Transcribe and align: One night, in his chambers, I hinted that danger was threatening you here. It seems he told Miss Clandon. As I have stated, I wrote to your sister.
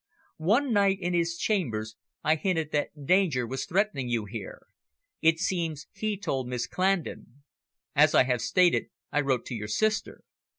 One 0.41 0.73
night, 0.73 0.97
in 0.99 1.13
his 1.13 1.37
chambers, 1.37 1.95
I 2.23 2.33
hinted 2.33 2.71
that 2.71 3.05
danger 3.05 3.45
was 3.45 3.67
threatening 3.67 4.09
you 4.09 4.25
here. 4.25 4.65
It 5.21 5.37
seems 5.37 5.85
he 5.91 6.17
told 6.17 6.47
Miss 6.47 6.65
Clandon. 6.65 7.43
As 7.95 8.15
I 8.15 8.23
have 8.23 8.41
stated, 8.41 8.87
I 9.11 9.21
wrote 9.21 9.45
to 9.45 9.53
your 9.53 9.67
sister. 9.67 10.23